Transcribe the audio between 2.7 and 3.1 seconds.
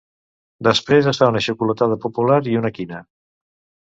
quina.